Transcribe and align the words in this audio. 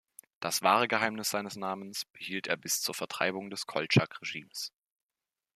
Das 0.39 0.63
wahre 0.63 0.87
Geheimnis 0.87 1.29
seines 1.29 1.55
Namens 1.57 2.05
behielt 2.05 2.47
er 2.47 2.57
bis 2.57 2.81
zur 2.81 2.95
Vertreibung 2.95 3.51
des 3.51 3.67
Koltschak-Regimes. 3.67 4.73